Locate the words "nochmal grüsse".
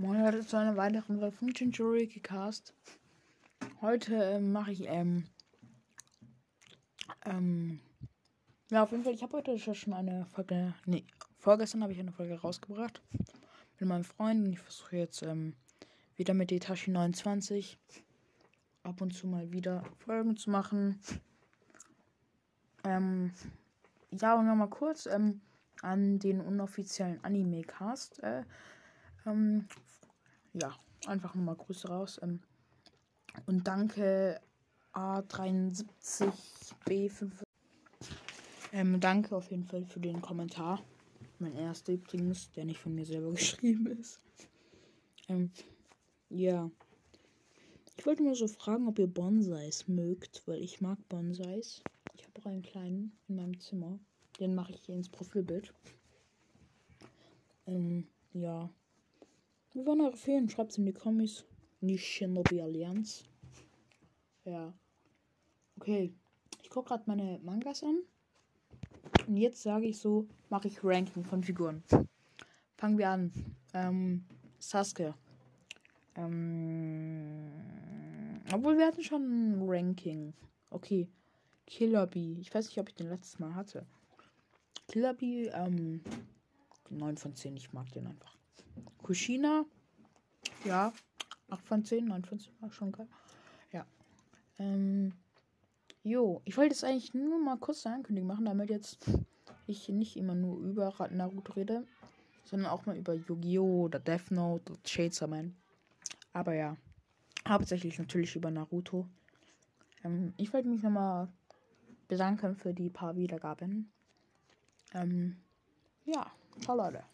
31.34-31.88